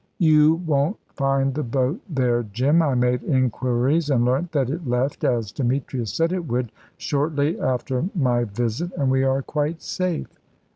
"You 0.17 0.55
won't 0.55 0.97
find 1.13 1.53
the 1.53 1.61
boat 1.61 2.01
there, 2.09 2.41
Jim. 2.41 2.81
I 2.81 2.95
made 2.95 3.21
inquiries, 3.23 4.09
and 4.09 4.25
learnt 4.25 4.51
that 4.51 4.67
it 4.71 4.87
left, 4.87 5.23
as 5.23 5.51
Demetrius 5.51 6.11
said 6.11 6.33
it 6.33 6.47
would, 6.47 6.71
shortly 6.97 7.59
after 7.59 8.05
my 8.15 8.45
visit. 8.45 8.91
And 8.97 9.11
we 9.11 9.21
are 9.23 9.43
quite 9.43 9.83
safe. 9.83 10.39